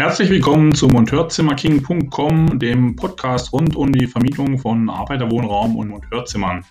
[0.00, 6.64] Herzlich willkommen zu Monteurzimmerking.com, dem Podcast rund um die Vermietung von Arbeiterwohnraum und Monteurzimmern.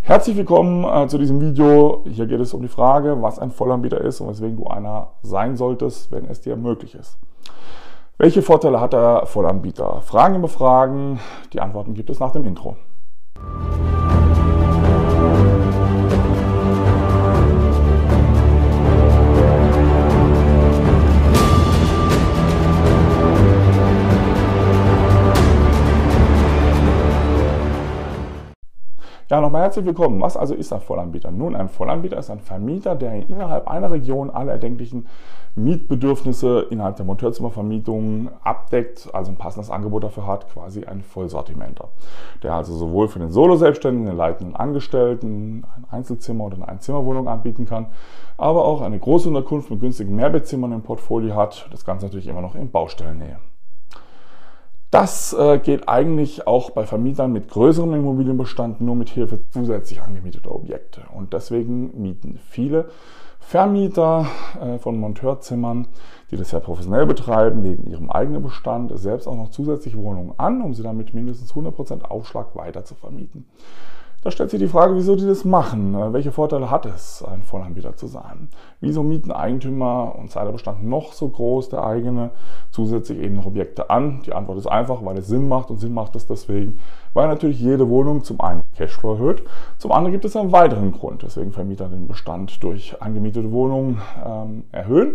[0.00, 2.04] Herzlich willkommen äh, zu diesem Video.
[2.08, 5.56] Hier geht es um die Frage, was ein Vollanbieter ist und weswegen du einer sein
[5.56, 7.16] solltest, wenn es dir möglich ist.
[8.16, 10.02] Welche Vorteile hat der Vollanbieter?
[10.02, 11.20] Fragen über Fragen.
[11.52, 12.76] Die Antworten gibt es nach dem Intro.
[29.30, 30.22] Ja, nochmal herzlich willkommen.
[30.22, 31.30] Was also ist ein Vollanbieter?
[31.30, 35.06] Nun, ein Vollanbieter ist ein Vermieter, der innerhalb einer Region alle erdenklichen
[35.54, 41.88] Mietbedürfnisse innerhalb der Monteurzimmervermietung abdeckt, also ein passendes Angebot dafür hat, quasi ein Vollsortimenter.
[42.42, 47.66] Der also sowohl für den Solo-Selbstständigen, den leitenden Angestellten ein Einzelzimmer oder eine Einzimmerwohnung anbieten
[47.66, 47.88] kann,
[48.38, 51.68] aber auch eine große Unterkunft mit günstigen Mehrbettzimmern im Portfolio hat.
[51.70, 53.36] Das Ganze natürlich immer noch in Baustellennähe.
[54.90, 60.54] Das äh, geht eigentlich auch bei Vermietern mit größerem Immobilienbestand nur mit Hilfe zusätzlich angemieteter
[60.54, 61.02] Objekte.
[61.14, 62.88] Und deswegen mieten viele
[63.38, 64.26] Vermieter
[64.60, 65.88] äh, von Monteurzimmern,
[66.30, 70.62] die das ja professionell betreiben, neben ihrem eigenen Bestand selbst auch noch zusätzlich Wohnungen an,
[70.62, 73.46] um sie dann mit mindestens 100% Aufschlag weiter zu vermieten.
[74.20, 75.94] Da stellt sich die Frage, wieso die das machen.
[75.94, 78.48] Äh, welche Vorteile hat es, ein Vollanbieter zu sein?
[78.80, 82.30] Wieso mieten Eigentümer und sei der Bestand noch so groß, der eigene,
[82.72, 84.22] zusätzlich eben noch Objekte an?
[84.26, 86.80] Die Antwort ist einfach, weil es Sinn macht und Sinn macht es deswegen,
[87.14, 89.44] weil natürlich jede Wohnung zum einen Cashflow erhöht,
[89.78, 94.64] zum anderen gibt es einen weiteren Grund, weswegen Vermieter den Bestand durch angemietete Wohnungen ähm,
[94.72, 95.12] erhöhen.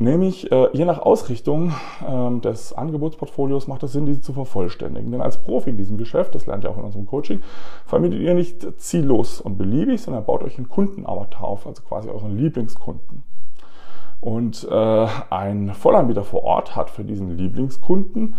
[0.00, 1.74] Nämlich äh, je nach Ausrichtung
[2.08, 5.12] ähm, des Angebotsportfolios macht es Sinn, diese zu vervollständigen.
[5.12, 7.42] Denn als Profi in diesem Geschäft, das lernt ihr auch in unserem Coaching,
[7.84, 12.34] vermietet ihr nicht ziellos und beliebig, sondern baut euch einen Kundenavatar auf, also quasi euren
[12.34, 13.24] Lieblingskunden.
[14.20, 18.36] Und äh, ein Vollanbieter vor Ort hat für diesen Lieblingskunden äh,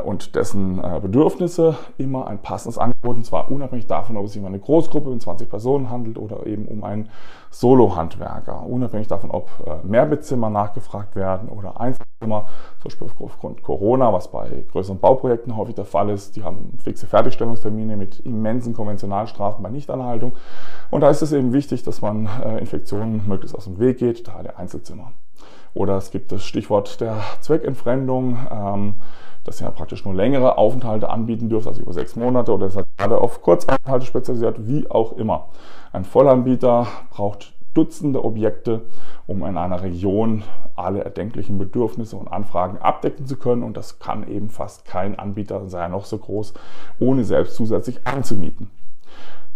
[0.00, 4.40] und dessen äh, Bedürfnisse immer ein passendes Angebot, und zwar unabhängig davon, ob es sich
[4.40, 7.10] um eine Großgruppe mit 20 Personen handelt oder eben um einen
[7.50, 12.46] Solo-Handwerker, unabhängig davon, ob äh, Mehrbettzimmer nachgefragt werden oder Einzelzimmer,
[12.80, 16.34] zum Beispiel aufgrund Corona, was bei größeren Bauprojekten häufig der Fall ist.
[16.34, 20.32] Die haben fixe Fertigstellungstermine mit immensen Konventionalstrafen bei Nichtanhaltung.
[20.90, 24.42] Und da ist es eben wichtig, dass man Infektionen möglichst aus dem Weg geht, daher
[24.42, 25.12] der Einzelzimmer.
[25.74, 28.38] Oder es gibt das Stichwort der Zweckentfremdung.
[28.50, 28.94] Ähm,
[29.44, 33.18] dass ihr praktisch nur längere Aufenthalte anbieten dürft, also über sechs Monate oder seid gerade
[33.18, 35.48] auf Kurzaufenthalte spezialisiert, wie auch immer.
[35.92, 38.82] Ein Vollanbieter braucht Dutzende Objekte,
[39.26, 40.42] um in einer Region
[40.76, 43.62] alle erdenklichen Bedürfnisse und Anfragen abdecken zu können.
[43.62, 46.52] Und das kann eben fast kein Anbieter, sei er noch so groß,
[47.00, 48.70] ohne selbst zusätzlich anzumieten.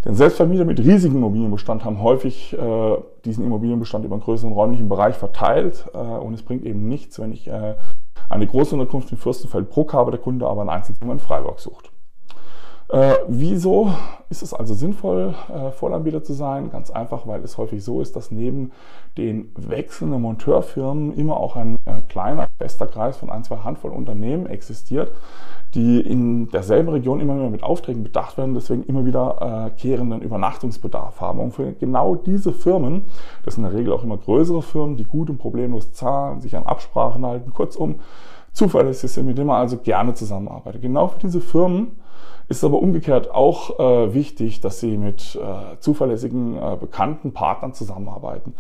[0.07, 5.17] Denn Selbstvermieter mit riesigem Immobilienbestand haben häufig äh, diesen Immobilienbestand über einen größeren räumlichen Bereich
[5.17, 5.85] verteilt.
[5.93, 7.75] Äh, und es bringt eben nichts, wenn ich äh,
[8.29, 11.91] eine große Unterkunft in Fürstenfeldbruck habe, der Kunde aber ein Einzelzimmer in Freiburg sucht.
[12.89, 13.91] Äh, wieso
[14.31, 16.71] ist es also sinnvoll, äh, Vollanbieter zu sein?
[16.71, 18.71] Ganz einfach, weil es häufig so ist, dass neben
[19.17, 24.47] den wechselnden Monteurfirmen immer auch ein äh, kleiner, fester Kreis von ein, zwei Handvoll Unternehmen
[24.47, 25.11] existiert,
[25.75, 30.23] die in derselben Region immer wieder mit Aufträgen bedacht werden, deswegen immer wieder äh, kehrenden
[30.23, 31.41] Übernachtungsbedarf haben.
[31.41, 33.07] Und für genau diese Firmen,
[33.45, 36.57] das sind in der Regel auch immer größere Firmen, die gut und problemlos zahlen, sich
[36.57, 37.97] an Absprachen halten, kurzum
[38.57, 40.81] zuverlässig sind, mit denen man also gerne zusammenarbeitet.
[40.81, 41.99] Genau für diese Firmen
[42.49, 48.55] ist aber umgekehrt auch äh, wichtig, dass sie mit äh, zuverlässigen, äh, bekannten Partnern zusammenarbeiten.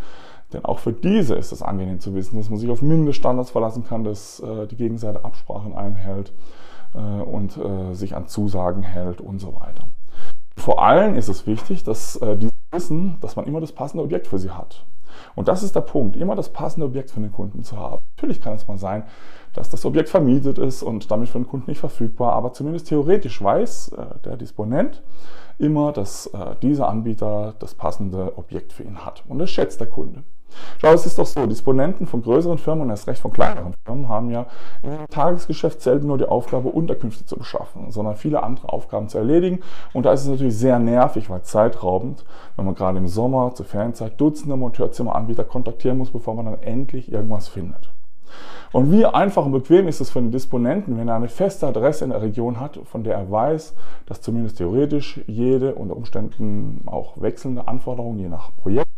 [0.53, 3.84] Denn auch für diese ist es angenehm zu wissen, dass man sich auf Mindeststandards verlassen
[3.84, 6.33] kann, dass äh, die Gegenseite Absprachen einhält
[6.95, 9.89] äh, und äh, sich an Zusagen hält und so weiter.
[10.57, 14.39] Vor allem ist es wichtig, dass die wissen, dass man immer das passende Objekt für
[14.39, 14.87] sie hat.
[15.34, 17.99] Und das ist der Punkt, immer das passende Objekt für den Kunden zu haben.
[18.17, 19.05] Natürlich kann es mal sein,
[19.53, 23.42] dass das Objekt vermietet ist und damit für den Kunden nicht verfügbar, aber zumindest theoretisch
[23.42, 25.03] weiß äh, der Disponent
[25.59, 29.25] immer, dass äh, dieser Anbieter das passende Objekt für ihn hat.
[29.28, 30.25] Und das schätzt der Kunde.
[30.78, 34.09] Schau, es ist doch so, Disponenten von größeren Firmen und erst recht von kleineren Firmen
[34.09, 34.47] haben ja
[34.83, 39.60] im Tagesgeschäft selten nur die Aufgabe, Unterkünfte zu beschaffen, sondern viele andere Aufgaben zu erledigen.
[39.92, 42.25] Und da ist es natürlich sehr nervig, weil zeitraubend,
[42.57, 44.57] wenn man gerade im Sommer zur Ferienzeit Dutzende
[44.97, 47.91] Monteurzimmeranbieter kontaktieren muss, bevor man dann endlich irgendwas findet.
[48.72, 52.04] Und wie einfach und bequem ist es für den Disponenten, wenn er eine feste Adresse
[52.04, 53.75] in der Region hat, von der er weiß,
[54.07, 58.89] dass zumindest theoretisch jede unter Umständen auch wechselnde Anforderung je nach Projekt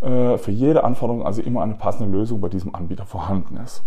[0.00, 3.82] äh, für jede Anforderung also immer eine passende Lösung bei diesem Anbieter vorhanden ist.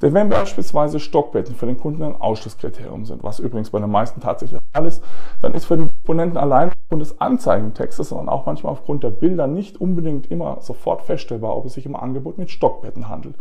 [0.00, 4.20] Denn wenn beispielsweise Stockbetten für den Kunden ein Ausschlusskriterium sind, was übrigens bei den meisten
[4.20, 5.02] tatsächlich ist,
[5.40, 9.46] dann ist für den Disponenten allein aufgrund des Anzeigentextes, sondern auch manchmal aufgrund der Bilder
[9.46, 13.36] nicht unbedingt immer sofort feststellbar, ob es sich im Angebot mit Stockbetten handelt.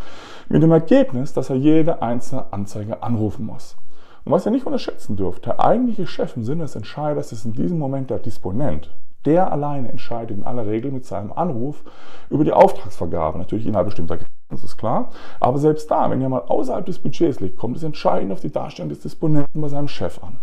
[0.48, 3.78] Mit dem Ergebnis, dass er jede einzelne Anzeige anrufen muss.
[4.26, 7.54] Und was ihr nicht unterschätzen dürft, der eigentliche Chef im Sinne des Entscheiders ist in
[7.54, 8.96] diesem Moment der Disponent.
[9.26, 11.84] Der alleine entscheidet in aller Regel mit seinem Anruf
[12.30, 15.10] über die Auftragsvergabe, natürlich innerhalb bestimmter Grenzen, das ist klar.
[15.40, 18.52] Aber selbst da, wenn ihr mal außerhalb des Budgets liegt, kommt es entscheidend auf die
[18.52, 20.38] Darstellung des Disponenten bei seinem Chef an.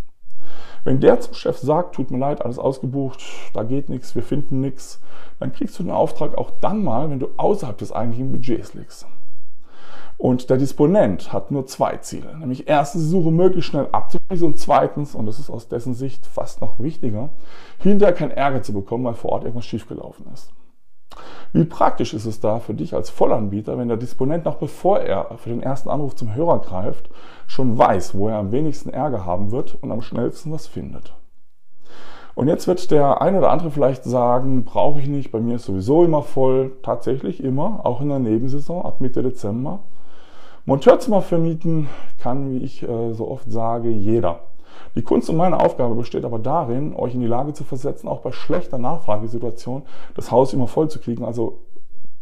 [0.84, 3.22] Wenn der zum Chef sagt, tut mir leid, alles ausgebucht,
[3.52, 5.00] da geht nichts, wir finden nichts,
[5.38, 9.06] dann kriegst du den Auftrag auch dann mal, wenn du außerhalb des eigentlichen Budgets liegst.
[10.16, 12.36] Und der Disponent hat nur zwei Ziele.
[12.36, 16.26] Nämlich erstens, die Suche möglichst schnell abzuschließen und zweitens, und das ist aus dessen Sicht
[16.26, 17.30] fast noch wichtiger,
[17.78, 20.52] hinterher keinen Ärger zu bekommen, weil vor Ort irgendwas schiefgelaufen ist.
[21.52, 25.38] Wie praktisch ist es da für dich als Vollanbieter, wenn der Disponent noch bevor er
[25.38, 27.08] für den ersten Anruf zum Hörer greift,
[27.46, 31.14] schon weiß, wo er am wenigsten Ärger haben wird und am schnellsten was findet?
[32.34, 35.64] Und jetzt wird der ein oder andere vielleicht sagen, brauche ich nicht, bei mir ist
[35.64, 36.70] sowieso immer voll.
[36.84, 39.80] Tatsächlich immer, auch in der Nebensaison ab Mitte Dezember.
[40.64, 41.88] Monteurzimmer vermieten
[42.18, 44.40] kann, wie ich äh, so oft sage, jeder.
[44.94, 48.20] Die Kunst und meine Aufgabe besteht aber darin, euch in die Lage zu versetzen, auch
[48.20, 49.82] bei schlechter Nachfragesituation
[50.14, 51.60] das Haus immer voll zu kriegen, also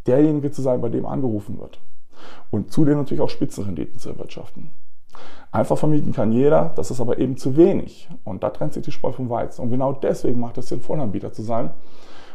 [0.07, 1.81] derjenige zu sein, bei dem angerufen wird.
[2.51, 4.71] Und zudem natürlich auch Spitzenrenditen zu erwirtschaften.
[5.53, 8.09] Einfach vermieten kann jeder, das ist aber eben zu wenig.
[8.25, 9.63] Und da trennt sich die Spreu vom Weizen.
[9.63, 11.71] Und genau deswegen macht es Sinn, Vollanbieter zu sein.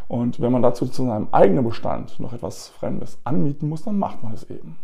[0.07, 4.23] Und wenn man dazu zu seinem eigenen Bestand noch etwas Fremdes anmieten muss, dann macht
[4.23, 4.77] man es eben.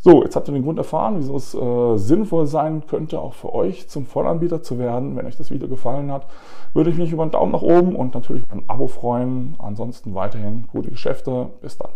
[0.00, 3.52] So, jetzt habt ihr den Grund erfahren, wieso es äh, sinnvoll sein könnte, auch für
[3.52, 5.16] euch zum Vollanbieter zu werden.
[5.16, 6.26] Wenn euch das Video gefallen hat,
[6.72, 9.56] würde ich mich über einen Daumen nach oben und natürlich über ein Abo freuen.
[9.58, 11.48] Ansonsten weiterhin gute Geschäfte.
[11.60, 11.90] Bis dann.